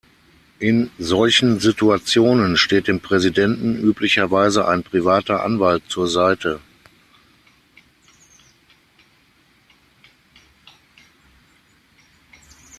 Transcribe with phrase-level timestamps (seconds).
[0.57, 6.59] In solchen Situationen steht dem Präsidenten üblicherweise ein privater Anwalt zur Seite.